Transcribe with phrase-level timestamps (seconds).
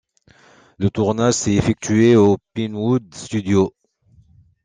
[0.79, 3.75] Le tournage s'est effectué aux Pinewood Studios.